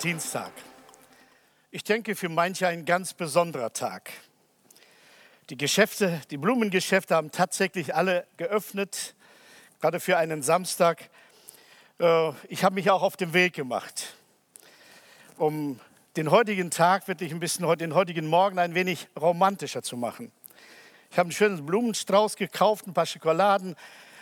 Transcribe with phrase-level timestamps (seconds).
[0.00, 0.52] Valentinstag.
[1.70, 4.10] Ich denke, für manche ein ganz besonderer Tag.
[5.50, 9.14] Die Geschäfte, die Blumengeschäfte haben tatsächlich alle geöffnet,
[9.78, 11.10] gerade für einen Samstag.
[11.98, 14.14] Äh, Ich habe mich auch auf den Weg gemacht,
[15.36, 15.78] um
[16.16, 20.32] den heutigen Tag, wirklich ein bisschen den heutigen Morgen ein wenig romantischer zu machen.
[21.10, 23.76] Ich habe einen schönen Blumenstrauß gekauft, ein paar Schokoladen,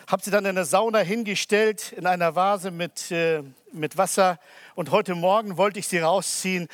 [0.09, 4.39] habe sie dann in der Sauna hingestellt, in einer Vase mit, äh, mit Wasser.
[4.75, 6.69] Und heute Morgen wollte ich sie rausziehen.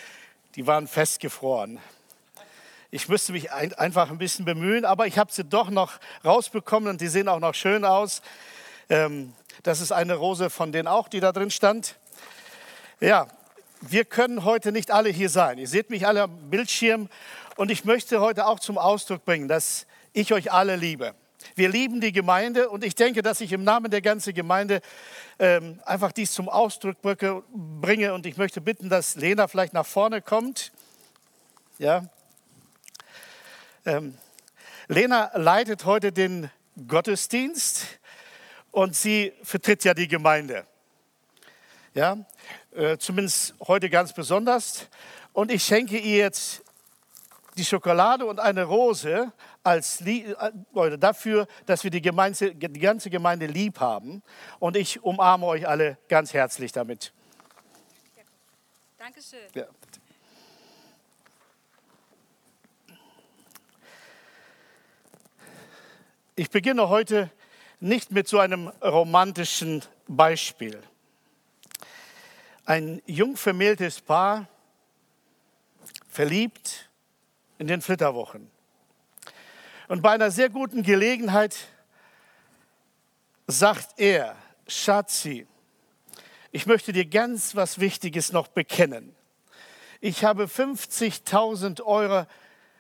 [0.55, 1.81] Die waren festgefroren.
[2.91, 6.89] Ich müsste mich ein, einfach ein bisschen bemühen, aber ich habe sie doch noch rausbekommen
[6.89, 8.23] und die sehen auch noch schön aus.
[8.89, 11.97] Ähm, das ist eine Rose von denen auch, die da drin stand.
[13.01, 13.27] Ja,
[13.81, 15.59] wir können heute nicht alle hier sein.
[15.59, 17.09] Ihr seht mich alle am Bildschirm
[17.57, 21.15] und ich möchte heute auch zum Ausdruck bringen, dass ich euch alle liebe.
[21.55, 24.81] Wir lieben die Gemeinde und ich denke, dass ich im Namen der ganzen Gemeinde
[25.39, 30.23] ähm, einfach dies zum Ausdruck bringe und ich möchte bitten, dass Lena vielleicht nach vorne
[30.23, 30.73] kommt.
[31.79, 32.07] Ja.
[33.87, 34.17] Ähm,
[34.89, 36.51] Lena leitet heute den
[36.89, 37.87] Gottesdienst
[38.71, 40.67] und sie vertritt ja die Gemeinde.
[41.95, 42.19] Ja,
[42.75, 44.89] äh, zumindest heute ganz besonders.
[45.33, 46.63] Und ich schenke ihr jetzt
[47.57, 49.33] die Schokolade und eine Rose
[49.65, 54.23] als Lie- äh, oder dafür, dass wir die, Gemeinde, die ganze Gemeinde lieb haben.
[54.61, 57.13] Und ich umarme euch alle ganz herzlich damit.
[58.99, 59.41] Dankeschön.
[59.55, 59.67] Ja.
[66.37, 67.31] Ich beginne heute
[67.81, 70.83] nicht mit so einem romantischen Beispiel.
[72.65, 74.49] Ein jung vermähltes Paar,
[76.09, 76.91] verliebt
[77.59, 78.54] in den Flitterwochen.
[79.95, 81.55] Und bei einer sehr guten Gelegenheit
[83.47, 84.35] sagt er,
[84.67, 85.47] Schatzi,
[86.51, 89.15] ich möchte dir ganz was Wichtiges noch bekennen.
[90.01, 92.27] Ich habe 50.000 Euro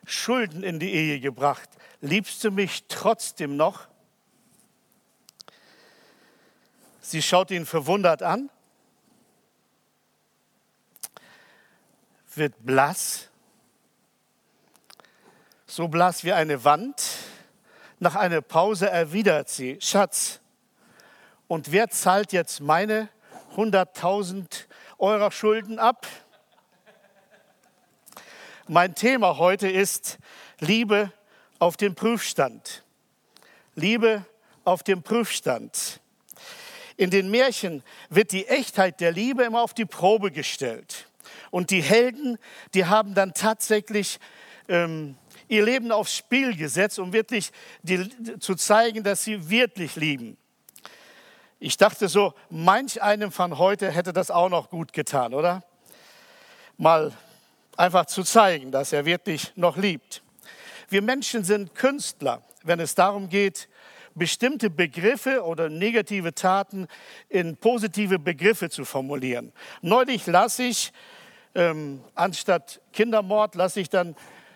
[0.05, 1.71] Schulden in die Ehe gebracht.
[2.01, 3.87] Liebst du mich trotzdem noch?
[7.01, 8.51] Sie schaut ihn verwundert an,
[12.35, 13.31] wird blass,
[15.75, 17.03] so blass wie eine Wand.
[17.99, 20.39] Nach einer Pause erwidert sie, Schatz,
[21.49, 23.09] und wer zahlt jetzt meine
[23.57, 24.67] 100.000
[24.99, 26.07] Euro Schulden ab?
[28.69, 30.19] Mein Thema heute ist
[30.61, 31.13] Liebe
[31.59, 32.85] auf dem Prüfstand.
[33.75, 34.25] Liebe
[34.65, 36.01] auf dem Prüfstand.
[36.97, 41.09] In den Märchen wird die Echtheit der Liebe immer auf die Probe gestellt.
[41.51, 42.39] Und die Helden,
[42.75, 44.21] die haben dann tatsächlich
[44.69, 45.17] ähm,
[45.55, 47.51] ihr Leben aufs Spiel gesetzt, um wirklich
[47.83, 50.37] die, zu zeigen, dass sie wirklich lieben.
[51.59, 55.63] Ich dachte so, manch einem von heute hätte das auch noch gut getan, oder?
[56.77, 57.13] Mal
[57.77, 60.23] einfach zu zeigen, dass er wirklich noch liebt.
[60.89, 63.69] Wir Menschen sind Künstler, wenn es darum geht,
[64.15, 66.87] bestimmte Begriffe oder negative Taten
[67.29, 69.53] in positive Begriffe zu formulieren.
[69.83, 70.93] Neulich las ich,
[71.55, 74.15] ähm, anstatt Kindermord, lasse ich dann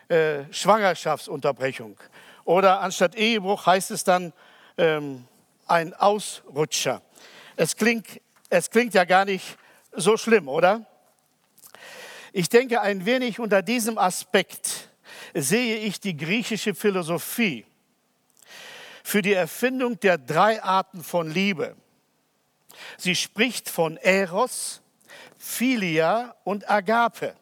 [0.08, 1.98] äh, Schwangerschaftsunterbrechung.
[2.44, 4.32] Oder anstatt Ehebruch heißt es dann
[4.78, 5.26] ähm,
[5.66, 7.02] ein Ausrutscher.
[7.56, 9.58] Es klingt, es klingt ja gar nicht
[9.92, 10.86] so schlimm, oder?
[12.32, 14.88] Ich denke, ein wenig unter diesem Aspekt
[15.34, 17.66] sehe ich die griechische Philosophie
[19.02, 21.76] für die Erfindung der drei Arten von Liebe.
[22.96, 24.82] Sie spricht von Eros,
[25.38, 27.34] Philia und Agape.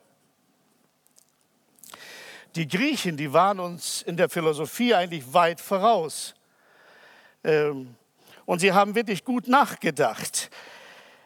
[2.56, 6.34] Die Griechen, die waren uns in der Philosophie eigentlich weit voraus.
[7.44, 7.94] Ähm,
[8.46, 10.50] Und sie haben wirklich gut nachgedacht.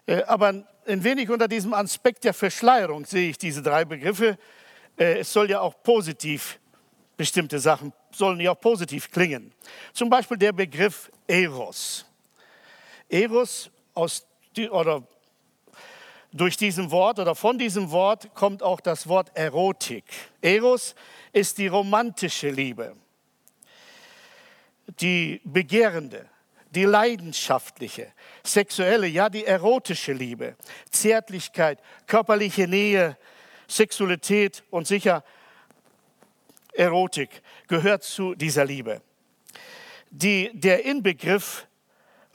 [0.07, 4.39] Äh, Aber ein wenig unter diesem Aspekt der Verschleierung sehe ich diese drei Begriffe.
[4.99, 6.59] Äh, Es soll ja auch positiv,
[7.17, 9.53] bestimmte Sachen sollen ja auch positiv klingen.
[9.93, 12.05] Zum Beispiel der Begriff Eros.
[13.09, 14.27] Eros aus,
[14.71, 15.07] oder
[16.33, 20.05] durch diesem Wort oder von diesem Wort kommt auch das Wort Erotik.
[20.41, 20.95] Eros
[21.33, 22.97] ist die romantische Liebe,
[25.01, 26.29] die begehrende,
[26.71, 28.13] die leidenschaftliche,
[28.45, 30.57] sexuelle, ja die erotische Liebe,
[30.91, 33.17] Zärtlichkeit, körperliche Nähe,
[33.67, 35.25] Sexualität und sicher
[36.73, 39.03] Erotik gehört zu dieser Liebe.
[40.11, 41.67] Die, der Inbegriff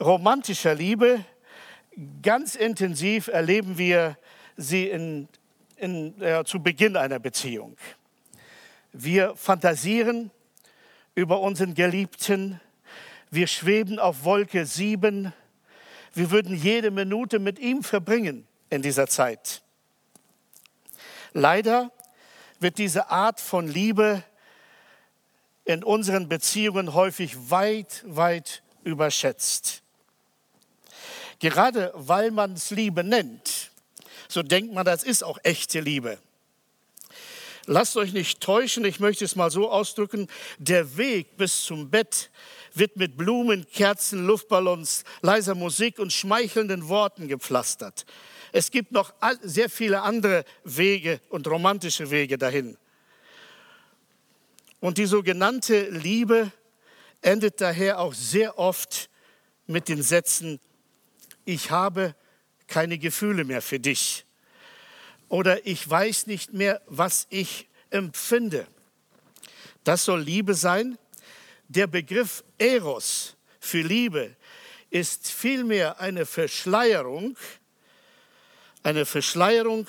[0.00, 1.24] romantischer Liebe,
[2.22, 4.18] ganz intensiv erleben wir
[4.56, 5.28] sie in,
[5.76, 7.76] in, äh, zu Beginn einer Beziehung.
[8.92, 10.30] Wir fantasieren
[11.14, 12.60] über unseren Geliebten,
[13.30, 15.32] wir schweben auf Wolke 7,
[16.14, 19.62] wir würden jede Minute mit ihm verbringen in dieser Zeit.
[21.32, 21.90] Leider
[22.60, 24.22] wird diese Art von Liebe
[25.64, 29.82] in unseren Beziehungen häufig weit, weit überschätzt.
[31.38, 33.70] Gerade weil man es Liebe nennt,
[34.28, 36.18] so denkt man, das ist auch echte Liebe.
[37.66, 40.28] Lasst euch nicht täuschen, ich möchte es mal so ausdrücken,
[40.58, 42.30] der Weg bis zum Bett
[42.74, 48.06] wird mit Blumen, Kerzen, Luftballons, leiser Musik und schmeichelnden Worten gepflastert.
[48.52, 49.12] Es gibt noch
[49.42, 52.76] sehr viele andere Wege und romantische Wege dahin.
[54.78, 56.52] Und die sogenannte Liebe
[57.20, 59.10] endet daher auch sehr oft
[59.66, 60.60] mit den Sätzen,
[61.46, 62.14] ich habe
[62.66, 64.26] keine Gefühle mehr für dich
[65.28, 68.66] oder ich weiß nicht mehr, was ich empfinde.
[69.84, 70.98] Das soll Liebe sein.
[71.68, 74.36] Der Begriff Eros für Liebe
[74.90, 77.36] ist vielmehr eine Verschleierung,
[78.82, 79.86] eine Verschleierung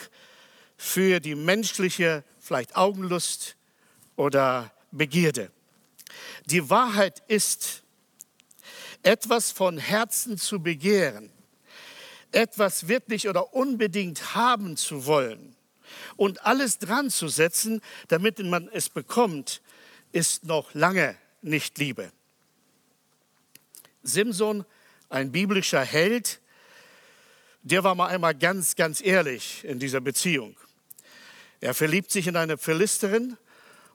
[0.77, 3.56] für die menschliche, vielleicht Augenlust
[4.15, 5.51] oder Begierde.
[6.45, 7.83] Die Wahrheit ist,
[9.04, 11.31] etwas von Herzen zu begehren,
[12.37, 15.55] etwas wirklich oder unbedingt haben zu wollen
[16.17, 19.61] und alles dran zu setzen, damit man es bekommt,
[20.11, 22.11] ist noch lange nicht Liebe.
[24.03, 24.65] Simson,
[25.09, 26.39] ein biblischer Held,
[27.63, 30.55] der war mal einmal ganz, ganz ehrlich in dieser Beziehung.
[31.59, 33.35] Er verliebt sich in eine Philisterin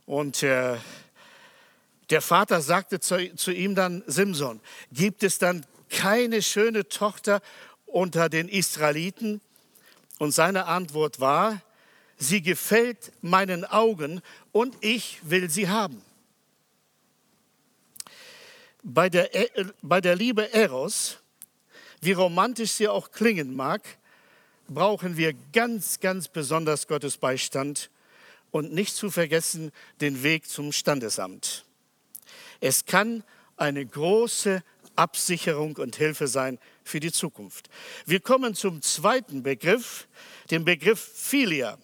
[0.04, 0.78] und äh,
[2.10, 4.60] der Vater sagte zu, zu ihm dann, Simson,
[4.90, 7.40] gibt es dann keine schöne Tochter
[7.92, 9.40] unter den Israeliten?
[10.18, 11.60] Und seine Antwort war,
[12.16, 14.20] sie gefällt meinen Augen
[14.52, 16.02] und ich will sie haben.
[18.82, 21.18] Bei der, äh, bei der Liebe Eros,
[22.00, 23.82] wie romantisch sie auch klingen mag,
[24.68, 27.90] brauchen wir ganz, ganz besonders Gottes Beistand
[28.50, 31.64] und nicht zu vergessen den Weg zum Standesamt.
[32.60, 33.24] Es kann
[33.56, 34.62] eine große
[34.96, 37.68] Absicherung und Hilfe sein für die Zukunft.
[38.06, 40.08] Wir kommen zum zweiten Begriff,
[40.50, 41.78] dem Begriff Philia,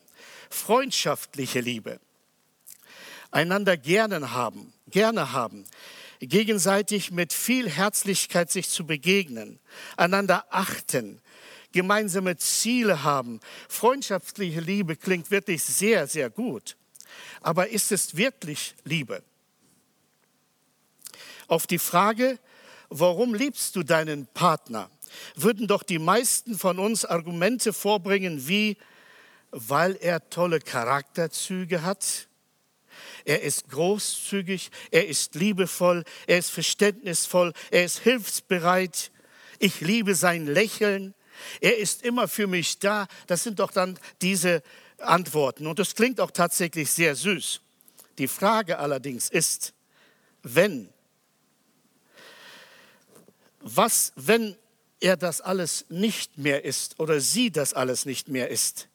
[0.50, 2.00] freundschaftliche Liebe.
[3.30, 5.66] Einander gerne haben, gerne haben,
[6.20, 9.58] gegenseitig mit viel Herzlichkeit sich zu begegnen,
[9.96, 11.20] einander achten,
[11.72, 13.40] gemeinsame Ziele haben.
[13.68, 16.76] Freundschaftliche Liebe klingt wirklich sehr, sehr gut.
[17.40, 19.22] Aber ist es wirklich Liebe?
[21.46, 22.38] Auf die Frage,
[22.88, 24.90] warum liebst du deinen Partner,
[25.34, 28.76] würden doch die meisten von uns Argumente vorbringen wie,
[29.50, 32.28] weil er tolle Charakterzüge hat,
[33.24, 39.10] er ist großzügig, er ist liebevoll, er ist verständnisvoll, er ist hilfsbereit,
[39.58, 41.14] ich liebe sein Lächeln,
[41.60, 43.06] er ist immer für mich da.
[43.26, 44.62] Das sind doch dann diese
[44.98, 45.66] Antworten.
[45.66, 47.60] Und das klingt auch tatsächlich sehr süß.
[48.18, 49.74] Die Frage allerdings ist,
[50.42, 50.88] wenn,
[53.60, 54.56] was, wenn
[55.00, 58.88] er das alles nicht mehr ist oder sie das alles nicht mehr ist?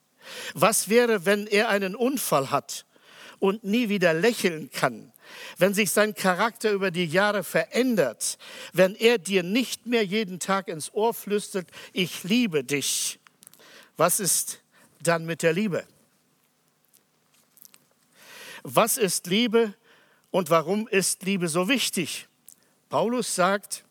[0.54, 2.86] Was wäre, wenn er einen Unfall hat
[3.40, 5.14] und nie wieder lächeln kann?
[5.58, 8.38] wenn sich sein Charakter über die Jahre verändert,
[8.72, 13.20] wenn er dir nicht mehr jeden Tag ins Ohr flüstert, ich liebe dich,
[13.98, 14.60] was ist
[15.02, 15.86] dann mit der Liebe?
[18.64, 19.74] Was ist Liebe
[20.32, 22.28] und warum ist Liebe so wichtig?
[22.90, 23.84] Paulus sagt,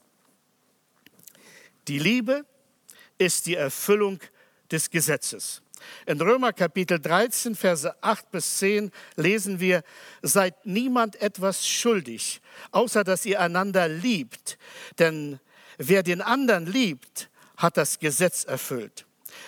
[1.89, 2.45] die Liebe
[3.19, 4.21] ist die Erfüllung
[4.71, 5.63] des Gesetzes.
[6.07, 9.83] In Römer Kapitel 13, Verse 8 bis 10 lesen wir,
[10.23, 14.59] seid niemand etwas schuldig, außer dass ihr einander liebt.
[14.99, 15.41] Denn
[15.79, 19.07] wer den anderen liebt, hat das Gesetz erfüllt.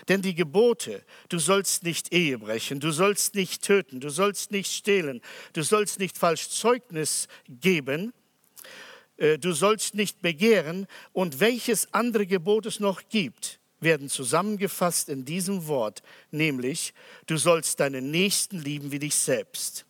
[0.09, 4.73] Denn die Gebote, du sollst nicht Ehe brechen, du sollst nicht töten, du sollst nicht
[4.73, 5.21] stehlen,
[5.53, 8.13] du sollst nicht falsch Zeugnis geben,
[9.17, 15.67] du sollst nicht begehren und welches andere Gebot es noch gibt, werden zusammengefasst in diesem
[15.69, 16.93] Wort, nämlich
[17.27, 19.85] du sollst deinen Nächsten lieben wie dich selbst.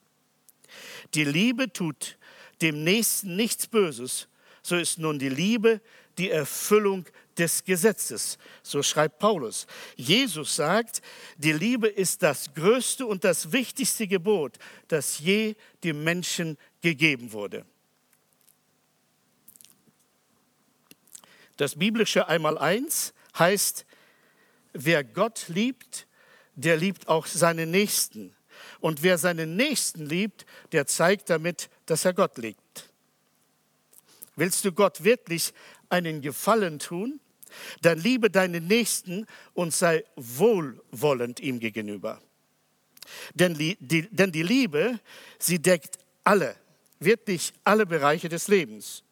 [1.15, 2.19] Die Liebe tut
[2.61, 4.29] dem Nächsten nichts Böses,
[4.63, 5.81] so ist nun die Liebe
[6.19, 7.05] die Erfüllung
[7.37, 8.39] des Gesetzes.
[8.63, 9.67] So schreibt Paulus.
[9.97, 11.03] Jesus sagt,
[11.37, 17.67] die Liebe ist das größte und das wichtigste Gebot, das je dem Menschen gegeben wurde.
[21.57, 23.87] Das biblische Einmaleins heißt,
[24.73, 26.07] wer Gott liebt,
[26.55, 28.35] der liebt auch seinen Nächsten.
[28.81, 32.91] Und wer seinen Nächsten liebt, der zeigt damit, dass er Gott liebt.
[34.37, 35.53] Willst du Gott wirklich
[35.89, 37.21] einen Gefallen tun?
[37.83, 42.21] Dann liebe deinen Nächsten und sei wohlwollend ihm gegenüber.
[43.35, 44.99] Denn die, denn die Liebe,
[45.39, 46.57] sie deckt alle,
[46.99, 49.04] wirklich alle Bereiche des Lebens.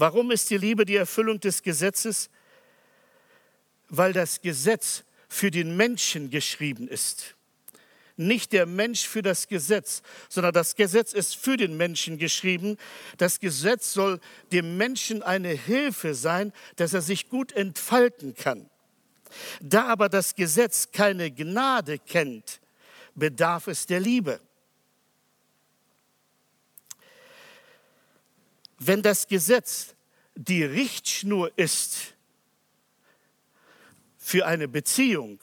[0.00, 2.30] Warum ist die Liebe die Erfüllung des Gesetzes?
[3.90, 7.36] Weil das Gesetz für den Menschen geschrieben ist.
[8.16, 12.78] Nicht der Mensch für das Gesetz, sondern das Gesetz ist für den Menschen geschrieben.
[13.18, 14.20] Das Gesetz soll
[14.52, 18.70] dem Menschen eine Hilfe sein, dass er sich gut entfalten kann.
[19.60, 22.62] Da aber das Gesetz keine Gnade kennt,
[23.14, 24.40] bedarf es der Liebe.
[28.82, 29.94] Wenn das Gesetz
[30.34, 32.14] die Richtschnur ist
[34.16, 35.38] für eine Beziehung,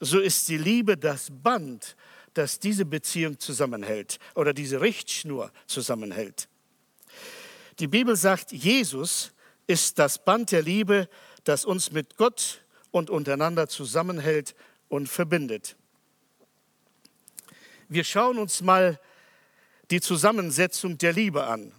[0.00, 1.94] so ist die Liebe das Band,
[2.32, 6.48] das diese Beziehung zusammenhält oder diese Richtschnur zusammenhält.
[7.80, 9.32] Die Bibel sagt, Jesus
[9.66, 11.10] ist das Band der Liebe,
[11.44, 14.54] das uns mit Gott und untereinander zusammenhält
[14.88, 15.76] und verbindet.
[17.90, 18.98] Wir schauen uns mal
[19.90, 21.74] die Zusammensetzung der Liebe an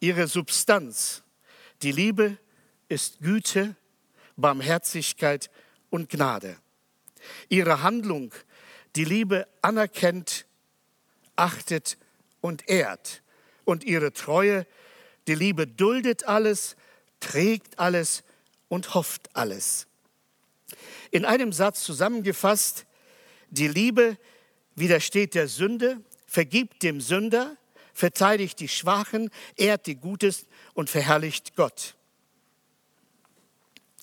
[0.00, 1.22] ihre Substanz.
[1.82, 2.38] Die Liebe
[2.88, 3.76] ist Güte,
[4.36, 5.50] Barmherzigkeit
[5.90, 6.56] und Gnade.
[7.48, 8.32] Ihre Handlung,
[8.96, 10.46] die Liebe anerkennt,
[11.36, 11.98] achtet
[12.40, 13.22] und ehrt.
[13.64, 14.66] Und ihre Treue,
[15.26, 16.76] die Liebe duldet alles,
[17.20, 18.24] trägt alles
[18.68, 19.86] und hofft alles.
[21.10, 22.86] In einem Satz zusammengefasst,
[23.50, 24.18] die Liebe
[24.74, 27.56] widersteht der Sünde, vergibt dem Sünder,
[27.98, 31.96] verteidigt die Schwachen, ehrt die Gutes und verherrlicht Gott.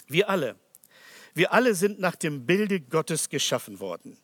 [0.08, 0.58] Wir alle,
[1.34, 4.18] wir alle sind nach dem Bilde Gottes geschaffen worden.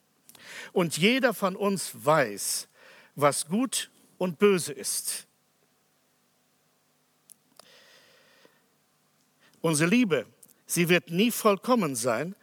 [0.74, 2.68] Und jeder von uns weiß,
[3.16, 5.26] was gut und böse ist.
[9.62, 10.26] Unsere Liebe,
[10.66, 12.36] sie wird nie vollkommen sein,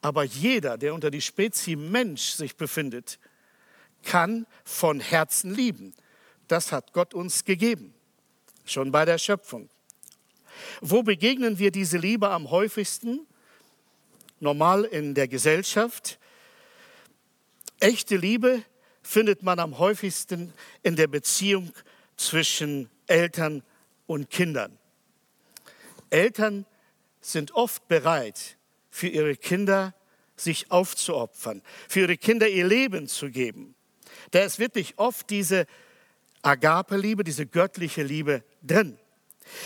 [0.00, 3.18] aber jeder, der unter die Spezie Mensch sich befindet,
[4.04, 5.92] kann von Herzen lieben
[6.48, 7.94] das hat Gott uns gegeben,
[8.64, 9.68] schon bei der Schöpfung.
[10.80, 13.26] Wo begegnen wir diese Liebe am häufigsten?
[14.40, 16.18] Normal in der Gesellschaft.
[17.80, 18.62] Echte Liebe
[19.02, 20.52] findet man am häufigsten
[20.82, 21.72] in der Beziehung
[22.16, 23.62] zwischen Eltern
[24.06, 24.78] und Kindern.
[26.10, 26.66] Eltern
[27.20, 28.56] sind oft bereit,
[28.90, 29.94] für ihre Kinder
[30.36, 33.74] sich aufzuopfern, für ihre Kinder ihr Leben zu geben.
[34.30, 35.66] Da ist wirklich oft diese
[36.42, 38.98] Agape-Liebe, diese göttliche Liebe drin.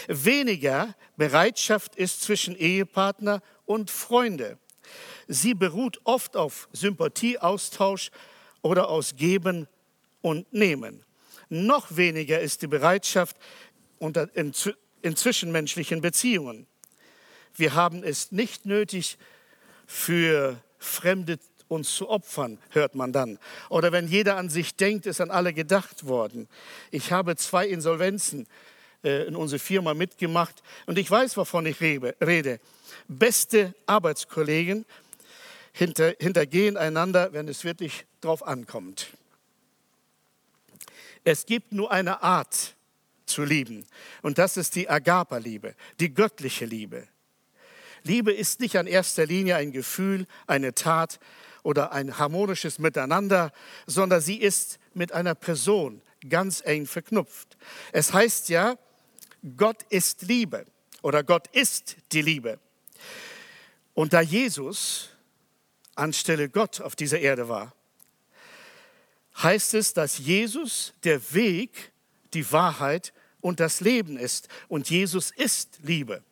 [0.06, 4.58] Weniger Bereitschaft ist zwischen Ehepartner und Freunde.
[5.28, 8.10] Sie beruht oft auf Sympathieaustausch
[8.62, 9.68] oder aus Geben
[10.20, 11.04] und Nehmen.
[11.48, 13.36] Noch weniger ist die Bereitschaft
[13.98, 14.52] in,
[15.02, 16.66] in zwischenmenschlichen Beziehungen.
[17.54, 19.18] Wir haben es nicht nötig,
[19.86, 21.38] für Fremde
[21.72, 23.38] uns zu opfern, hört man dann.
[23.68, 26.48] Oder wenn jeder an sich denkt, ist an alle gedacht worden.
[26.90, 28.46] Ich habe zwei Insolvenzen
[29.02, 32.60] äh, in unsere Firma mitgemacht und ich weiß, wovon ich rede.
[33.08, 34.84] Beste Arbeitskollegen
[35.72, 39.08] hinter, hintergehen einander, wenn es wirklich drauf ankommt.
[41.24, 42.74] Es gibt nur eine Art
[43.26, 43.86] zu lieben
[44.22, 47.08] und das ist die Agapa-Liebe, die göttliche Liebe.
[48.04, 51.20] Liebe ist nicht an erster Linie ein Gefühl, eine Tat,
[51.62, 53.52] oder ein harmonisches Miteinander,
[53.86, 57.56] sondern sie ist mit einer Person ganz eng verknüpft.
[57.92, 58.76] Es heißt ja,
[59.56, 60.66] Gott ist Liebe
[61.02, 62.58] oder Gott ist die Liebe.
[63.94, 65.10] Und da Jesus
[65.94, 67.74] anstelle Gott auf dieser Erde war,
[69.42, 71.92] heißt es, dass Jesus der Weg,
[72.34, 74.48] die Wahrheit und das Leben ist.
[74.68, 76.22] Und Jesus ist Liebe.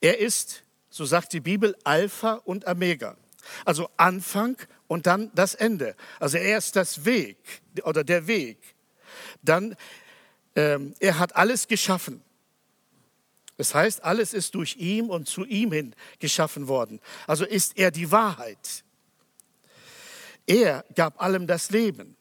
[0.00, 0.64] Er ist
[1.00, 3.16] so sagt die Bibel, Alpha und Omega.
[3.64, 5.96] Also Anfang und dann das Ende.
[6.18, 7.38] Also er ist das Weg
[7.84, 8.58] oder der Weg.
[9.40, 9.76] Dann,
[10.54, 12.22] ähm, er hat alles geschaffen.
[13.56, 17.00] Das heißt, alles ist durch ihn und zu ihm hin geschaffen worden.
[17.26, 18.84] Also ist er die Wahrheit.
[20.46, 22.14] Er gab allem das Leben.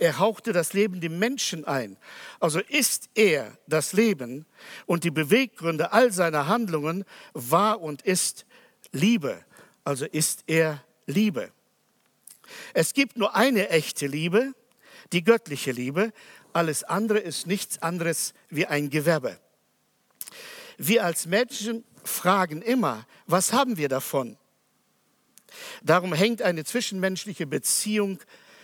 [0.00, 1.98] Er hauchte das Leben dem Menschen ein.
[2.40, 4.46] Also ist er das Leben
[4.86, 7.04] und die Beweggründe all seiner Handlungen
[7.34, 8.46] war und ist
[8.92, 9.44] Liebe.
[9.84, 11.52] Also ist er Liebe.
[12.72, 14.54] Es gibt nur eine echte Liebe,
[15.12, 16.14] die göttliche Liebe.
[16.54, 19.38] Alles andere ist nichts anderes wie ein Gewerbe.
[20.78, 24.38] Wir als Menschen fragen immer, was haben wir davon?
[25.82, 28.18] Darum hängt eine zwischenmenschliche Beziehung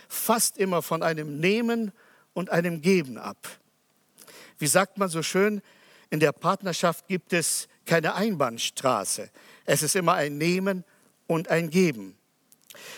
[0.07, 1.91] fast immer von einem Nehmen
[2.33, 3.47] und einem Geben ab.
[4.59, 5.61] Wie sagt man so schön,
[6.09, 9.29] in der Partnerschaft gibt es keine Einbahnstraße.
[9.65, 10.83] Es ist immer ein Nehmen
[11.27, 12.17] und ein Geben.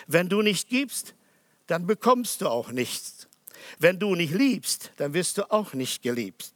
[0.07, 1.15] Wenn du nicht gibst,
[1.67, 3.27] dann bekommst du auch nichts.
[3.77, 6.53] Wenn du nicht liebst, dann wirst du auch nicht geliebt.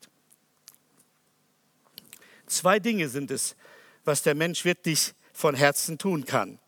[2.48, 3.56] Zwei Dinge sind es,
[4.06, 6.60] was der Mensch wirklich von Herzen tun kann.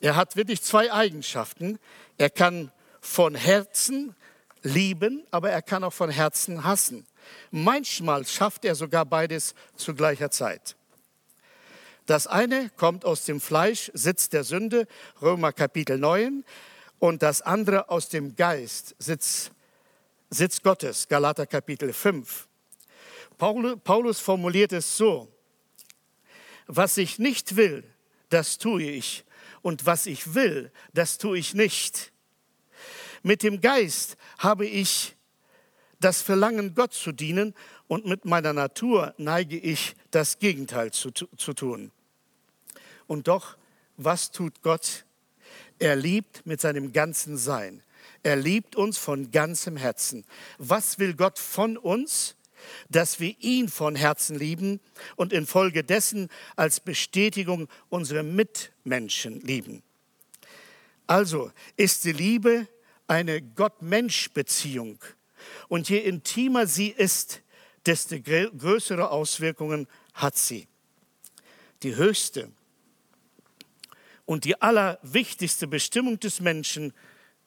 [0.00, 1.78] Er hat wirklich zwei Eigenschaften.
[2.18, 2.72] Er kann
[3.02, 4.14] von Herzen
[4.62, 7.04] lieben, aber er kann auch von Herzen hassen.
[7.50, 10.76] Manchmal schafft er sogar beides zu gleicher Zeit.
[12.06, 14.86] Das eine kommt aus dem Fleisch, Sitz der Sünde,
[15.20, 16.44] Römer Kapitel 9,
[16.98, 19.50] und das andere aus dem Geist, Sitz,
[20.30, 22.48] Sitz Gottes, Galater Kapitel 5.
[23.38, 25.28] Paulus formuliert es so,
[26.66, 27.84] was ich nicht will,
[28.28, 29.24] das tue ich,
[29.62, 32.11] und was ich will, das tue ich nicht.
[33.22, 35.16] Mit dem Geist habe ich
[36.00, 37.54] das Verlangen, Gott zu dienen,
[37.86, 41.92] und mit meiner Natur neige ich, das Gegenteil zu, zu tun.
[43.06, 43.56] Und doch,
[43.96, 45.04] was tut Gott?
[45.78, 47.82] Er liebt mit seinem ganzen Sein.
[48.22, 50.24] Er liebt uns von ganzem Herzen.
[50.58, 52.36] Was will Gott von uns?
[52.88, 54.80] Dass wir ihn von Herzen lieben
[55.16, 59.82] und infolgedessen als Bestätigung unsere Mitmenschen lieben.
[61.08, 62.68] Also ist die Liebe
[63.12, 64.98] eine Gott-Mensch-Beziehung.
[65.68, 67.42] Und je intimer sie ist,
[67.84, 70.66] desto größere Auswirkungen hat sie.
[71.82, 72.50] Die höchste
[74.24, 76.94] und die allerwichtigste Bestimmung des Menschen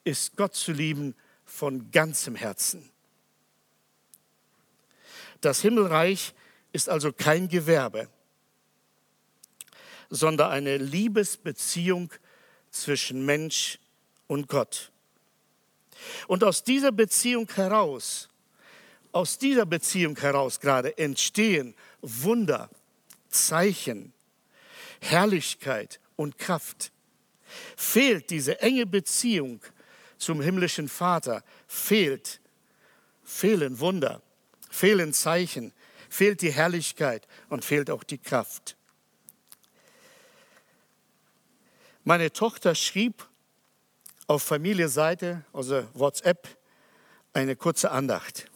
[0.03, 2.91] ist, Gott zu lieben von ganzem Herzen.
[5.41, 6.35] Das Himmelreich
[6.73, 8.07] ist also kein Gewerbe,
[10.11, 12.13] sondern eine Liebesbeziehung
[12.69, 13.79] zwischen Mensch
[14.27, 14.91] und Gott.
[16.27, 18.29] Und aus dieser Beziehung heraus,
[19.11, 22.69] aus dieser Beziehung heraus gerade entstehen Wunder,
[23.29, 24.13] Zeichen,
[24.99, 26.91] Herrlichkeit und Kraft.
[27.77, 29.61] Fehlt diese enge Beziehung
[30.17, 32.41] zum himmlischen Vater, fehlt,
[33.23, 34.21] fehlen Wunder,
[34.69, 35.73] fehlen Zeichen,
[36.09, 38.75] fehlt die Herrlichkeit und fehlt auch die Kraft.
[42.03, 43.27] Meine Tochter schrieb
[44.27, 46.47] auf Familienseite, also WhatsApp,
[47.33, 48.49] eine kurze Andacht.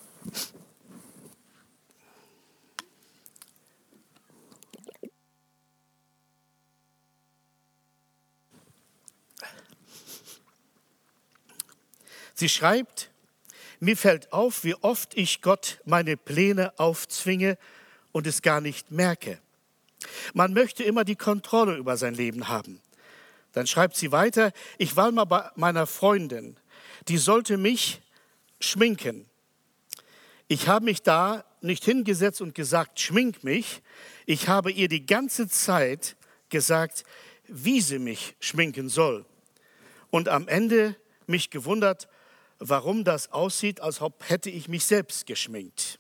[12.34, 13.12] Sie schreibt,
[13.82, 17.58] mir fällt auf, wie oft ich Gott meine Pläne aufzwinge
[18.14, 19.40] und es gar nicht merke.
[20.34, 22.82] Man möchte immer die Kontrolle über sein Leben haben.
[23.54, 26.58] Dann schreibt sie weiter, ich war mal bei meiner Freundin,
[27.08, 28.02] die sollte mich
[28.60, 29.26] schminken.
[30.48, 33.82] Ich habe mich da nicht hingesetzt und gesagt, schmink mich.
[34.26, 36.16] Ich habe ihr die ganze Zeit
[36.50, 37.04] gesagt,
[37.48, 39.26] wie sie mich schminken soll.
[40.10, 40.96] Und am Ende
[41.28, 42.08] mich gewundert,
[42.60, 46.00] warum das aussieht, als ob hätte ich mich selbst geschminkt.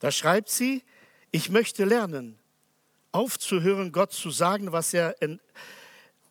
[0.00, 0.82] Da schreibt sie,
[1.30, 2.38] ich möchte lernen,
[3.12, 5.40] aufzuhören, Gott zu sagen, was er in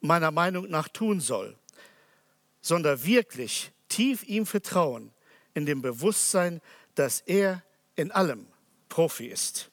[0.01, 1.57] meiner Meinung nach tun soll,
[2.61, 5.11] sondern wirklich tief ihm vertrauen,
[5.53, 6.61] in dem Bewusstsein,
[6.95, 7.63] dass er
[7.95, 8.47] in allem
[8.87, 9.69] Profi ist.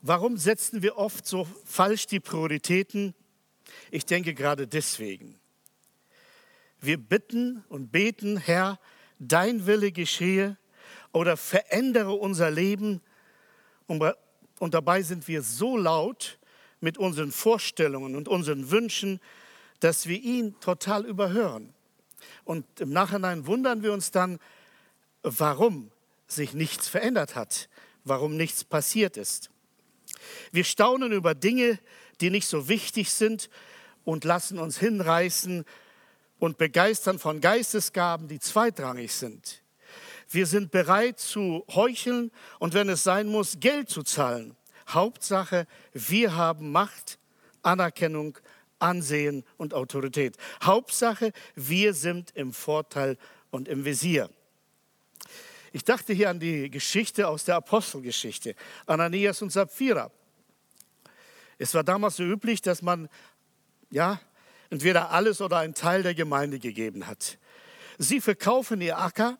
[0.00, 3.14] Warum setzen wir oft so falsch die Prioritäten
[3.90, 5.38] ich denke gerade deswegen.
[6.80, 8.78] Wir bitten und beten, Herr,
[9.18, 10.56] dein Wille geschehe
[11.12, 13.00] oder verändere unser Leben.
[13.86, 16.38] Und dabei sind wir so laut
[16.82, 19.20] mit unseren Vorstellungen und unseren Wünschen,
[19.80, 21.72] dass wir ihn total überhören.
[22.44, 24.38] Und im Nachhinein wundern wir uns dann,
[25.22, 25.90] warum
[26.26, 27.68] sich nichts verändert hat,
[28.04, 29.50] warum nichts passiert ist.
[30.50, 31.78] Wir staunen über Dinge,
[32.20, 33.48] die nicht so wichtig sind,
[34.04, 35.64] und lassen uns hinreißen
[36.38, 39.62] und begeistern von Geistesgaben, die zweitrangig sind.
[40.28, 44.56] Wir sind bereit zu heucheln und wenn es sein muss, Geld zu zahlen.
[44.94, 47.18] Hauptsache, wir haben Macht,
[47.62, 48.38] Anerkennung,
[48.78, 50.36] Ansehen und Autorität.
[50.62, 53.16] Hauptsache, wir sind im Vorteil
[53.50, 54.28] und im Visier.
[55.72, 58.54] Ich dachte hier an die Geschichte aus der Apostelgeschichte,
[58.86, 60.10] Ananias und Sapphira.
[61.58, 63.08] Es war damals so üblich, dass man
[63.90, 64.20] ja,
[64.70, 67.38] entweder alles oder einen Teil der Gemeinde gegeben hat.
[67.98, 69.38] Sie verkaufen ihr Acker,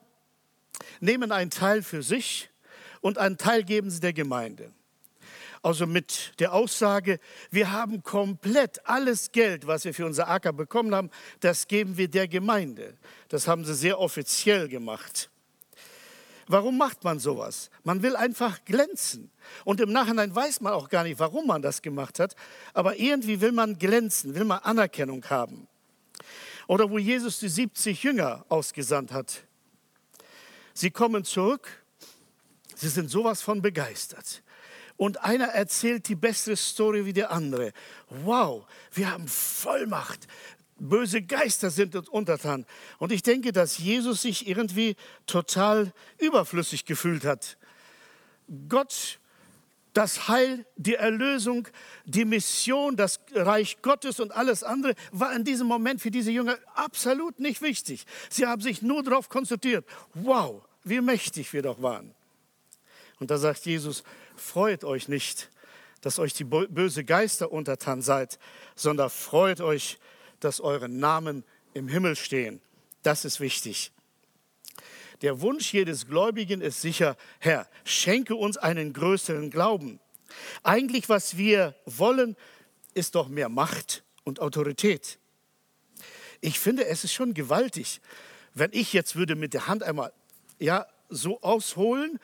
[1.01, 2.51] nehmen einen Teil für sich
[3.01, 4.73] und einen Teil geben sie der Gemeinde.
[5.63, 7.21] Also mit der Aussage,
[7.51, 12.09] wir haben komplett alles Geld, was wir für unser Acker bekommen haben, das geben wir
[12.09, 12.95] der Gemeinde.
[13.29, 15.31] Das haben sie sehr offiziell gemacht.
[16.49, 17.71] Warum macht man sowas?
[17.85, 19.31] Man will einfach glänzen.
[19.65, 22.35] Und im Nachhinein weiß man auch gar nicht, warum man das gemacht hat.
[22.75, 25.69] Aber irgendwie will man glänzen, will man Anerkennung haben.
[26.67, 29.45] Oder wo Jesus die 70 Jünger ausgesandt hat.
[30.75, 31.85] Sie kommen zurück,
[32.75, 34.43] sie sind sowas von begeistert.
[34.97, 37.73] Und einer erzählt die beste Story wie der andere.
[38.09, 40.29] Wow, wir haben Vollmacht
[40.83, 42.67] böse Geister sind uns untertan.
[42.99, 47.57] Und ich denke, dass Jesus sich irgendwie total überflüssig gefühlt hat.
[48.69, 49.21] Gott,
[49.95, 51.69] das Heil, die Erlösung,
[52.05, 56.59] die Mission, das Reich Gottes und alles andere war in diesem Moment für diese Jünger
[56.75, 58.05] absolut nicht wichtig.
[58.29, 59.87] Sie haben sich nur darauf konzentriert.
[60.15, 62.15] Wow, wie mächtig wir doch waren.
[63.21, 64.03] Und da sagt Jesus,
[64.43, 65.51] freut euch nicht,
[66.03, 68.39] dass euch die böse Geister untertan seid,
[68.75, 69.99] sondern freut euch,
[70.41, 72.61] dass eure Namen im Himmel stehen.
[73.03, 73.93] Das ist wichtig.
[75.23, 80.01] Der Wunsch jedes Gläubigen ist sicher, Herr, schenke uns einen größeren Glauben.
[80.65, 82.37] Eigentlich, was wir wollen,
[82.95, 85.19] ist doch mehr Macht und Autorität.
[86.41, 88.01] Ich finde, es ist schon gewaltig,
[88.55, 90.13] wenn ich jetzt würde mit der Hand einmal
[90.59, 92.19] ja, so ausholen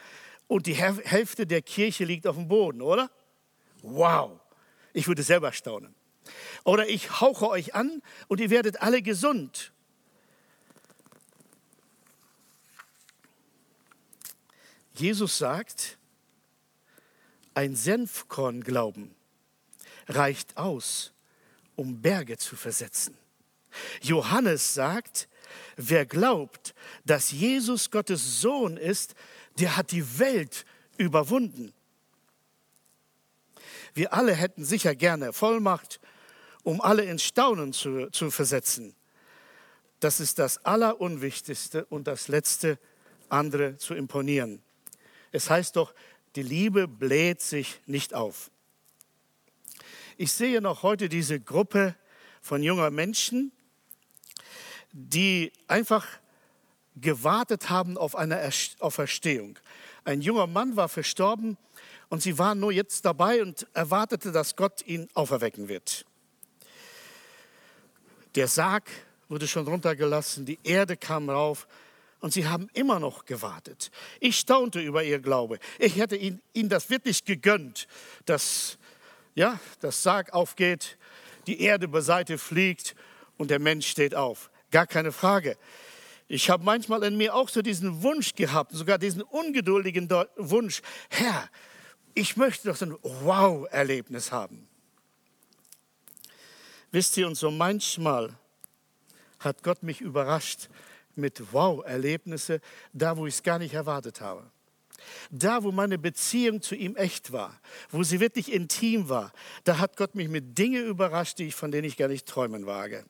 [0.48, 3.10] und die Hälfte der Kirche liegt auf dem Boden, oder?
[3.82, 4.40] Wow,
[4.92, 5.94] ich würde selber staunen.
[6.64, 9.72] Oder ich hauche euch an und ihr werdet alle gesund.
[14.94, 15.96] Jesus sagt,
[17.54, 19.14] ein Senfkornglauben
[20.08, 21.12] reicht aus,
[21.76, 23.16] um Berge zu versetzen.
[24.00, 25.28] Johannes sagt,
[25.76, 29.14] wer glaubt, dass Jesus Gottes Sohn ist,
[29.58, 30.64] der hat die Welt
[30.96, 31.72] überwunden.
[33.94, 36.00] Wir alle hätten sicher gerne Vollmacht
[36.68, 38.94] um alle ins Staunen zu, zu versetzen.
[40.00, 42.78] Das ist das Allerunwichtigste und das Letzte,
[43.30, 44.62] andere zu imponieren.
[45.32, 45.94] Es heißt doch,
[46.36, 48.50] die Liebe bläht sich nicht auf.
[50.18, 51.94] Ich sehe noch heute diese Gruppe
[52.42, 53.50] von junger Menschen,
[54.92, 56.06] die einfach
[57.00, 59.58] gewartet haben auf eine Auferstehung.
[60.04, 61.56] Ein junger Mann war verstorben
[62.08, 66.04] und sie waren nur jetzt dabei und erwartete, dass Gott ihn auferwecken wird.
[68.34, 68.90] Der Sarg
[69.28, 71.66] wurde schon runtergelassen, die Erde kam rauf
[72.20, 73.90] und sie haben immer noch gewartet.
[74.20, 75.58] Ich staunte über ihr Glaube.
[75.78, 77.86] Ich hätte ihnen, ihnen das wirklich gegönnt,
[78.24, 78.78] dass
[79.34, 80.98] ja, das Sarg aufgeht,
[81.46, 82.94] die Erde beiseite fliegt
[83.36, 84.50] und der Mensch steht auf.
[84.70, 85.56] Gar keine Frage.
[86.28, 91.48] Ich habe manchmal in mir auch so diesen Wunsch gehabt, sogar diesen ungeduldigen Wunsch, Herr,
[92.14, 94.68] ich möchte doch so ein Wow-Erlebnis haben.
[96.90, 98.34] Wisst ihr, und so manchmal
[99.40, 100.68] hat Gott mich überrascht
[101.14, 102.60] mit Wow-Erlebnisse,
[102.92, 104.50] da wo ich es gar nicht erwartet habe.
[105.30, 107.58] Da, wo meine Beziehung zu ihm echt war,
[107.90, 109.32] wo sie wirklich intim war,
[109.64, 112.66] da hat Gott mich mit Dingen überrascht, die ich, von denen ich gar nicht träumen
[112.66, 113.04] wage.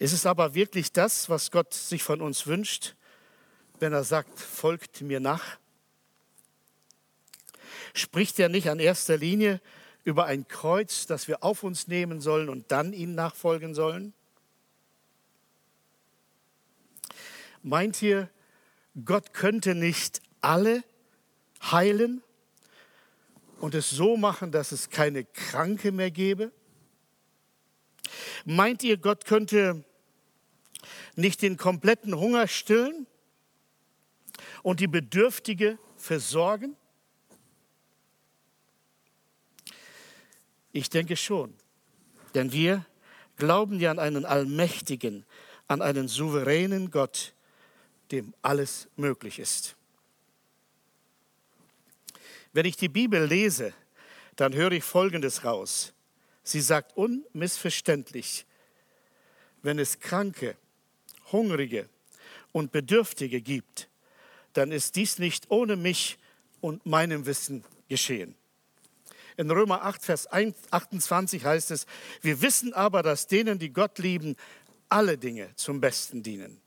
[0.00, 2.94] Ist es aber wirklich das, was Gott sich von uns wünscht,
[3.80, 5.58] wenn er sagt, folgt mir nach?
[7.92, 9.60] Spricht er nicht an erster Linie
[10.02, 14.14] über ein Kreuz, das wir auf uns nehmen sollen und dann ihm nachfolgen sollen?
[17.62, 18.30] Meint ihr,
[19.04, 20.82] Gott könnte nicht alle
[21.60, 22.22] heilen
[23.58, 26.52] und es so machen, dass es keine Kranke mehr gäbe?
[28.46, 29.84] Meint ihr, Gott könnte
[31.16, 33.06] nicht den kompletten Hunger stillen
[34.62, 36.76] und die Bedürftige versorgen?
[40.72, 41.54] Ich denke schon.
[42.34, 42.86] Denn wir
[43.36, 45.24] glauben ja an einen allmächtigen,
[45.66, 47.34] an einen souveränen Gott,
[48.12, 49.76] dem alles möglich ist.
[52.52, 53.72] Wenn ich die Bibel lese,
[54.36, 55.92] dann höre ich Folgendes raus.
[56.42, 58.46] Sie sagt unmissverständlich,
[59.62, 60.56] wenn es Kranke,
[61.32, 61.88] Hungrige
[62.52, 63.88] und Bedürftige gibt,
[64.52, 66.18] dann ist dies nicht ohne mich
[66.60, 68.34] und meinem Wissen geschehen.
[69.36, 71.86] In Römer 8, Vers 28 heißt es,
[72.20, 74.36] wir wissen aber, dass denen, die Gott lieben,
[74.88, 76.60] alle Dinge zum Besten dienen.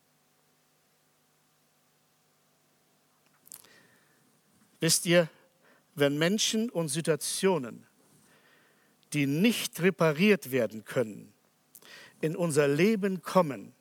[4.79, 5.29] Wisst ihr,
[5.95, 7.85] wenn Menschen und Situationen,
[9.13, 11.31] die nicht repariert werden können,
[12.21, 13.73] in unser Leben kommen,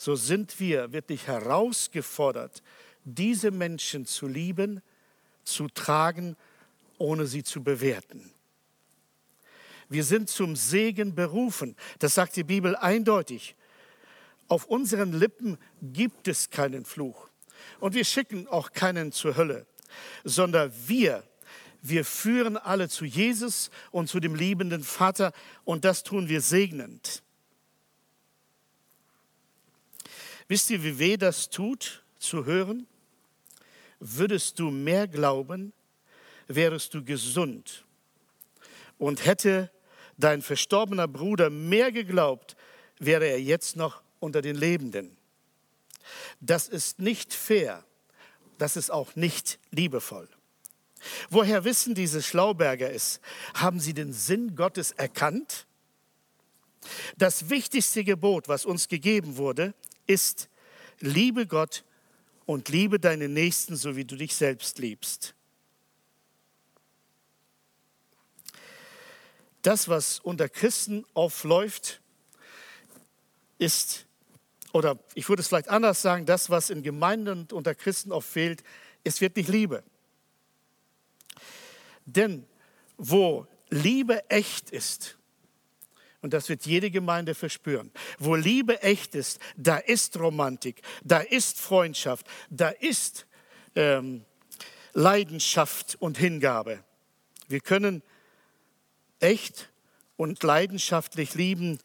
[0.00, 2.62] so sind wir wirklich herausgefordert,
[3.04, 4.80] diese Menschen zu lieben,
[5.44, 6.38] zu tragen,
[6.96, 8.32] ohne sie zu bewerten.
[9.90, 11.76] Wir sind zum Segen berufen.
[11.98, 13.56] Das sagt die Bibel eindeutig.
[14.48, 17.28] Auf unseren Lippen gibt es keinen Fluch.
[17.78, 19.66] Und wir schicken auch keinen zur Hölle,
[20.24, 21.24] sondern wir,
[21.82, 25.34] wir führen alle zu Jesus und zu dem liebenden Vater
[25.66, 27.22] und das tun wir segnend.
[30.50, 32.88] Wisst ihr, wie weh das tut, zu hören?
[34.00, 35.72] Würdest du mehr glauben,
[36.48, 37.84] wärest du gesund.
[38.98, 39.70] Und hätte
[40.18, 42.56] dein verstorbener Bruder mehr geglaubt,
[42.98, 45.16] wäre er jetzt noch unter den Lebenden.
[46.40, 47.84] Das ist nicht fair,
[48.58, 50.28] das ist auch nicht liebevoll.
[51.28, 53.20] Woher wissen diese Schlauberger es?
[53.54, 55.68] Haben sie den Sinn Gottes erkannt?
[57.16, 59.74] Das wichtigste Gebot, was uns gegeben wurde,
[60.10, 60.48] ist,
[60.98, 61.84] liebe Gott
[62.44, 65.34] und liebe deinen Nächsten, so wie du dich selbst liebst.
[69.62, 72.00] Das, was unter Christen aufläuft,
[73.58, 74.06] ist,
[74.72, 78.28] oder ich würde es vielleicht anders sagen, das, was in Gemeinden und unter Christen oft
[78.28, 78.64] fehlt,
[79.04, 79.84] ist wirklich Liebe.
[82.06, 82.46] Denn
[82.96, 85.18] wo Liebe echt ist,
[86.22, 87.90] und das wird jede Gemeinde verspüren.
[88.18, 93.26] Wo Liebe echt ist, da ist Romantik, da ist Freundschaft, da ist
[93.74, 94.24] ähm,
[94.92, 96.84] Leidenschaft und Hingabe.
[97.48, 98.02] Wir können
[99.20, 99.70] echt
[100.16, 101.78] und leidenschaftlich lieben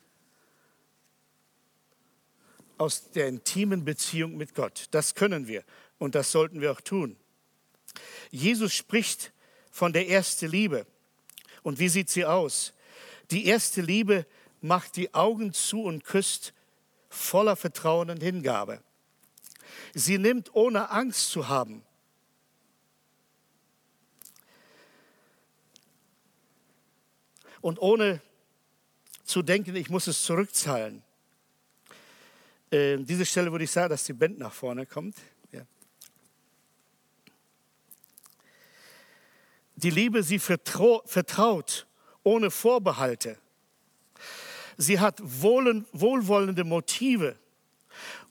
[2.78, 4.88] aus der intimen Beziehung mit Gott.
[4.92, 5.64] Das können wir
[5.98, 7.16] und das sollten wir auch tun.
[8.32, 9.32] Jesus spricht
[9.72, 10.86] von der ersten Liebe.
[11.64, 12.74] Und wie sieht sie aus?
[13.32, 14.26] Die erste Liebe
[14.62, 16.54] macht die Augen zu und küsst
[17.10, 18.82] voller Vertrauen und Hingabe.
[19.94, 21.84] Sie nimmt ohne Angst zu haben.
[27.62, 28.22] Und ohne
[29.24, 31.02] zu denken, ich muss es zurückzahlen.
[32.70, 35.16] Äh, diese Stelle würde ich sagen, dass die Band nach vorne kommt.
[35.52, 35.66] Ja.
[39.76, 41.88] Die Liebe, sie vertraut
[42.26, 43.38] ohne Vorbehalte.
[44.78, 47.38] Sie hat wohlwollende Motive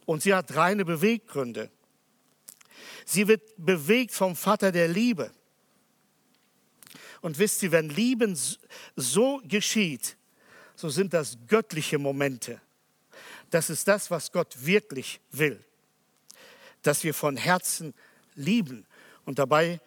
[0.04, 1.70] und sie hat reine Beweggründe.
[3.06, 5.30] Sie wird bewegt vom Vater der Liebe.
[7.22, 8.38] Und wisst ihr, wenn Lieben
[8.96, 10.16] so geschieht,
[10.74, 12.60] so sind das göttliche Momente.
[13.48, 15.64] Das ist das, was Gott wirklich will.
[16.82, 17.94] Dass wir von Herzen
[18.34, 18.84] lieben.
[19.24, 19.80] Und dabei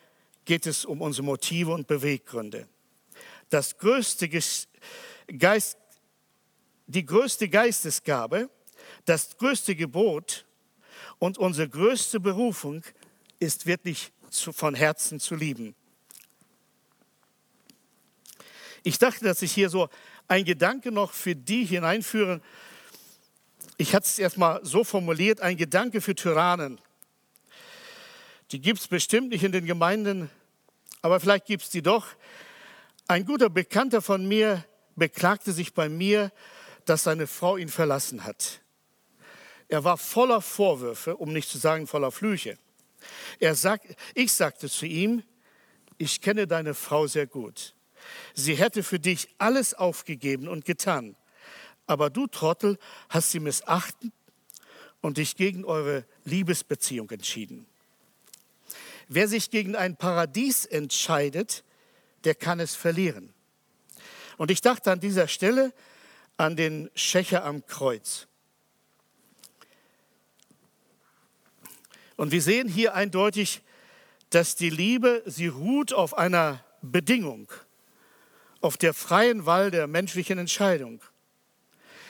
[0.45, 2.67] geht es um unsere Motive und Beweggründe
[3.49, 4.29] das größte
[5.37, 5.77] Geist,
[6.87, 8.49] die größte Geistesgabe,
[9.05, 10.45] das größte Gebot
[11.19, 12.83] und unsere größte Berufung
[13.39, 15.75] ist wirklich zu, von Herzen zu lieben.
[18.83, 19.89] Ich dachte, dass ich hier so
[20.27, 22.41] ein Gedanke noch für die hineinführe.
[23.77, 26.79] Ich hatte es erstmal so formuliert, ein Gedanke für Tyrannen.
[28.51, 30.29] Die gibt es bestimmt nicht in den Gemeinden,
[31.01, 32.07] aber vielleicht gibt es die doch.
[33.09, 34.65] Ein guter Bekannter von mir
[34.97, 36.31] beklagte sich bei mir,
[36.83, 38.61] dass seine Frau ihn verlassen hat.
[39.69, 42.57] Er war voller Vorwürfe, um nicht zu sagen voller Flüche.
[43.39, 45.23] Er sagt, ich sagte zu ihm,
[45.97, 47.75] ich kenne deine Frau sehr gut.
[48.33, 51.15] Sie hätte für dich alles aufgegeben und getan.
[51.85, 54.11] Aber du Trottel hast sie missachtet
[54.99, 57.67] und dich gegen eure Liebesbeziehung entschieden.
[59.07, 61.63] Wer sich gegen ein Paradies entscheidet,
[62.23, 63.33] der kann es verlieren.
[64.37, 65.73] Und ich dachte an dieser Stelle
[66.37, 68.27] an den Schächer am Kreuz.
[72.15, 73.61] Und wir sehen hier eindeutig,
[74.29, 77.51] dass die Liebe, sie ruht auf einer Bedingung,
[78.61, 81.01] auf der freien Wahl der menschlichen Entscheidung.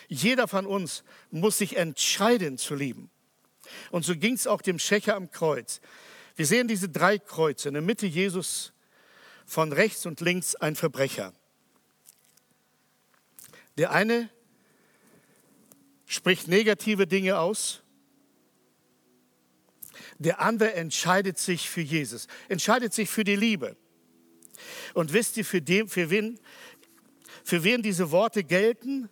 [0.07, 3.09] Jeder von uns muss sich entscheiden zu lieben.
[3.91, 5.81] Und so ging es auch dem Schächer am Kreuz.
[6.35, 7.67] Wir sehen diese drei Kreuze.
[7.67, 8.71] In der Mitte Jesus
[9.47, 11.33] von rechts und links ein Verbrecher.
[13.77, 14.29] Der eine
[16.05, 17.81] spricht negative Dinge aus,
[20.19, 23.77] der andere entscheidet sich für Jesus, entscheidet sich für die Liebe.
[24.93, 26.39] Und wisst ihr, für, den, für, wen,
[27.43, 29.09] für wen diese Worte gelten?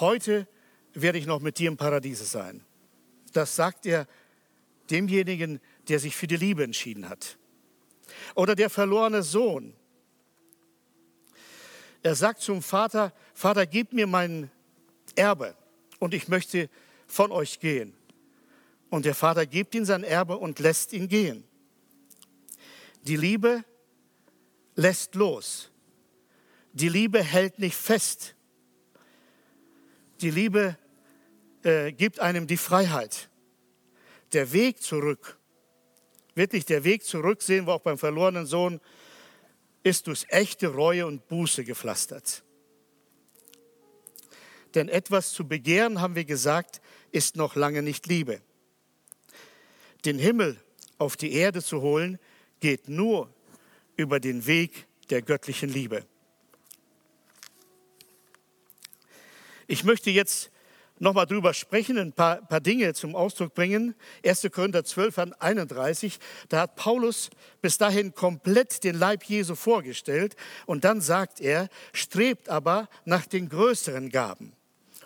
[0.00, 0.46] Heute
[0.94, 2.64] werde ich noch mit dir im Paradiese sein.
[3.32, 4.06] Das sagt er
[4.90, 7.38] demjenigen, der sich für die Liebe entschieden hat.
[8.34, 9.74] Oder der verlorene Sohn.
[12.02, 14.50] Er sagt zum Vater, Vater, gib mir mein
[15.16, 15.56] Erbe
[15.98, 16.70] und ich möchte
[17.06, 17.94] von euch gehen.
[18.90, 21.44] Und der Vater gibt ihm sein Erbe und lässt ihn gehen.
[23.02, 23.64] Die Liebe
[24.76, 25.70] lässt los.
[26.72, 28.34] Die Liebe hält nicht fest.
[30.20, 30.76] Die Liebe
[31.62, 33.28] äh, gibt einem die Freiheit.
[34.32, 35.37] Der Weg zurück,
[36.38, 38.80] wirklich der Weg zurück, sehen auch beim verlorenen Sohn,
[39.82, 42.42] ist durch echte Reue und Buße gepflastert.
[44.74, 46.80] Denn etwas zu begehren, haben wir gesagt,
[47.12, 48.40] ist noch lange nicht Liebe.
[50.04, 50.58] Den Himmel
[50.98, 52.18] auf die Erde zu holen,
[52.60, 53.32] geht nur
[53.96, 56.04] über den Weg der göttlichen Liebe.
[59.66, 60.50] Ich möchte jetzt
[61.00, 63.94] nochmal drüber sprechen, ein paar, paar, Dinge zum Ausdruck bringen.
[64.24, 64.48] 1.
[64.52, 67.30] Korinther 12 an 31, da hat Paulus
[67.60, 73.48] bis dahin komplett den Leib Jesu vorgestellt und dann sagt er, strebt aber nach den
[73.48, 74.52] größeren Gaben.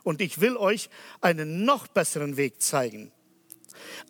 [0.02, 0.88] Und ich will euch
[1.20, 3.12] einen noch besseren Weg zeigen.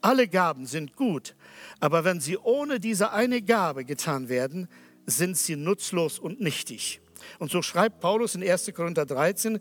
[0.00, 1.34] Alle Gaben sind gut,
[1.80, 4.68] aber wenn sie ohne diese eine Gabe getan werden,
[5.06, 7.00] sind sie nutzlos und nichtig.
[7.38, 8.72] Und so schreibt Paulus in 1.
[8.74, 9.58] Korinther 13,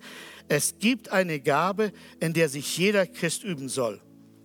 [0.48, 4.02] es gibt eine Gabe, in der sich jeder Christ üben soll.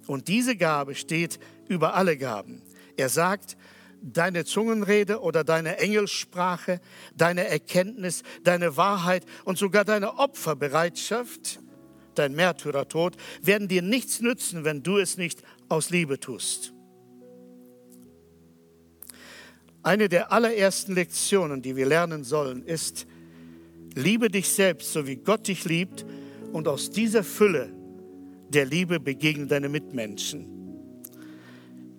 [0.06, 2.62] Und diese Gabe steht über alle Gaben.
[2.96, 3.56] Er sagt,
[4.02, 6.80] deine Zungenrede oder deine Engelsprache,
[7.16, 11.60] deine Erkenntnis, deine Wahrheit und sogar deine Opferbereitschaft,
[12.14, 16.72] dein Märtyrertod, werden dir nichts nützen, wenn du es nicht aus Liebe tust.
[19.86, 23.06] Eine der allerersten Lektionen, die wir lernen sollen, ist,
[23.94, 26.04] liebe dich selbst, so wie Gott dich liebt,
[26.52, 27.72] und aus dieser Fülle
[28.48, 30.48] der Liebe begegne deine Mitmenschen.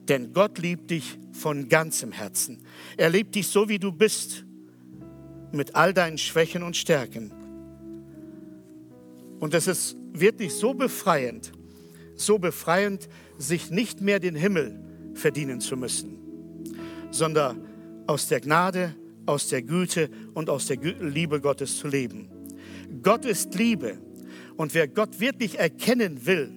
[0.09, 2.61] Denn Gott liebt dich von ganzem Herzen.
[2.97, 4.43] Er liebt dich so, wie du bist,
[5.53, 7.31] mit all deinen Schwächen und Stärken.
[9.39, 11.53] Und es ist wirklich so befreiend,
[12.15, 14.77] so befreiend, sich nicht mehr den Himmel
[15.13, 16.17] verdienen zu müssen,
[17.11, 17.66] sondern
[18.07, 22.29] aus der Gnade, aus der Güte und aus der Liebe Gottes zu leben.
[23.03, 23.97] Gott ist Liebe
[24.55, 26.51] und wer Gott wirklich erkennen will,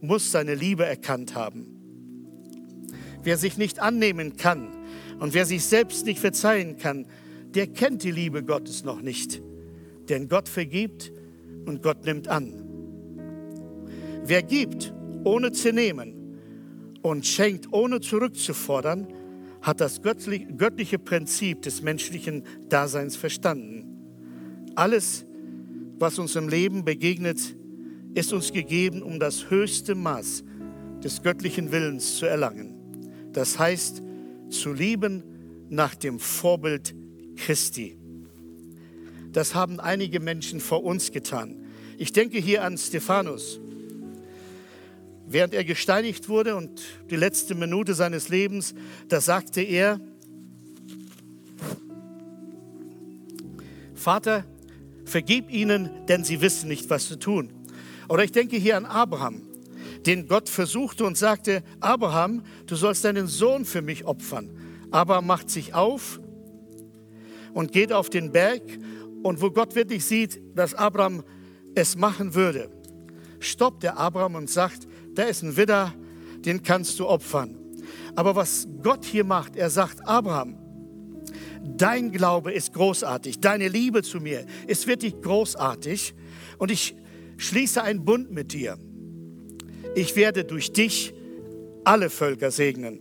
[0.00, 1.66] muss seine Liebe erkannt haben.
[3.22, 4.68] Wer sich nicht annehmen kann
[5.18, 7.06] und wer sich selbst nicht verzeihen kann,
[7.54, 9.42] der kennt die Liebe Gottes noch nicht.
[10.08, 11.12] Denn Gott vergibt
[11.64, 12.52] und Gott nimmt an.
[14.24, 14.92] Wer gibt,
[15.24, 16.38] ohne zu nehmen
[17.02, 19.06] und schenkt, ohne zurückzufordern,
[19.64, 23.86] hat das göttliche Prinzip des menschlichen Daseins verstanden.
[24.74, 25.24] Alles,
[25.98, 27.56] was uns im Leben begegnet,
[28.12, 30.44] ist uns gegeben, um das höchste Maß
[31.02, 32.74] des göttlichen Willens zu erlangen.
[33.32, 34.02] Das heißt,
[34.50, 35.22] zu lieben
[35.70, 36.94] nach dem Vorbild
[37.36, 37.98] Christi.
[39.32, 41.64] Das haben einige Menschen vor uns getan.
[41.96, 43.60] Ich denke hier an Stephanus.
[45.26, 48.74] Während er gesteinigt wurde und die letzte Minute seines Lebens,
[49.08, 50.00] da sagte er,
[53.94, 54.44] Vater,
[55.04, 57.50] vergib ihnen, denn sie wissen nicht, was zu tun.
[58.08, 59.42] Oder ich denke hier an Abraham,
[60.04, 64.50] den Gott versuchte und sagte, Abraham, du sollst deinen Sohn für mich opfern.
[64.90, 66.20] Abraham macht sich auf
[67.54, 68.62] und geht auf den Berg
[69.22, 71.24] und wo Gott wirklich sieht, dass Abraham
[71.74, 72.68] es machen würde,
[73.40, 75.94] stoppt der Abraham und sagt, da ist ein Widder,
[76.44, 77.56] den kannst du opfern.
[78.14, 80.56] Aber was Gott hier macht, er sagt, Abraham,
[81.76, 86.14] dein Glaube ist großartig, deine Liebe zu mir ist wirklich großartig
[86.58, 86.94] und ich
[87.36, 88.78] schließe einen Bund mit dir.
[89.94, 91.14] Ich werde durch dich
[91.84, 93.00] alle Völker segnen.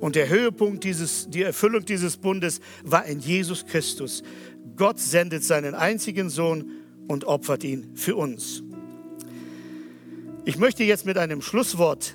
[0.00, 4.22] Und der Höhepunkt dieses, die Erfüllung dieses Bundes war in Jesus Christus.
[4.76, 6.70] Gott sendet seinen einzigen Sohn
[7.08, 8.62] und opfert ihn für uns.
[10.48, 12.14] Ich möchte jetzt mit einem Schlusswort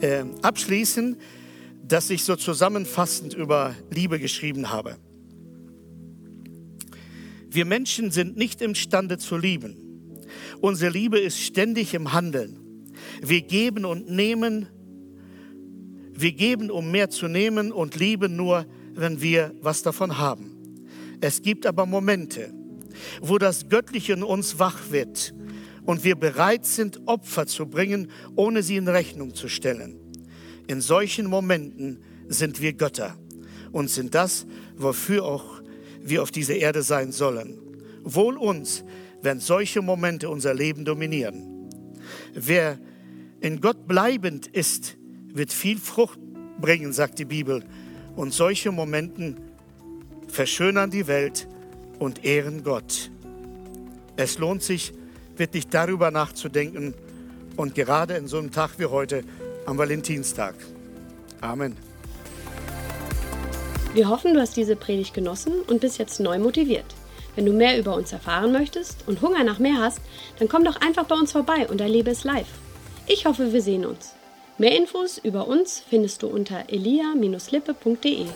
[0.00, 1.18] äh, abschließen,
[1.86, 4.96] das ich so zusammenfassend über Liebe geschrieben habe.
[7.50, 9.76] Wir Menschen sind nicht imstande zu lieben.
[10.62, 12.94] Unsere Liebe ist ständig im Handeln.
[13.20, 14.66] Wir geben und nehmen.
[16.14, 20.86] Wir geben, um mehr zu nehmen und lieben nur, wenn wir was davon haben.
[21.20, 22.54] Es gibt aber Momente,
[23.20, 25.34] wo das Göttliche in uns wach wird
[25.84, 29.96] und wir bereit sind, Opfer zu bringen, ohne sie in Rechnung zu stellen.
[30.66, 33.16] In solchen Momenten sind wir Götter
[33.72, 35.62] und sind das, wofür auch
[36.00, 37.58] wir auf dieser Erde sein sollen.
[38.04, 38.84] Wohl uns,
[39.22, 41.68] wenn solche Momente unser Leben dominieren.
[42.34, 42.78] Wer
[43.40, 44.96] in Gott bleibend ist,
[45.32, 46.18] wird viel Frucht
[46.60, 47.64] bringen, sagt die Bibel.
[48.16, 49.36] Und solche Momente
[50.28, 51.48] verschönern die Welt
[51.98, 53.10] und ehren Gott.
[54.16, 54.92] Es lohnt sich,
[55.40, 56.94] wirklich darüber nachzudenken
[57.56, 59.24] und gerade in so einem Tag wie heute
[59.66, 60.54] am Valentinstag.
[61.40, 61.76] Amen.
[63.92, 66.94] Wir hoffen, du hast diese Predigt genossen und bist jetzt neu motiviert.
[67.34, 70.00] Wenn du mehr über uns erfahren möchtest und Hunger nach mehr hast,
[70.38, 72.46] dann komm doch einfach bei uns vorbei und erlebe es live.
[73.08, 74.14] Ich hoffe, wir sehen uns.
[74.58, 78.26] Mehr Infos über uns findest du unter elia-lippe.de.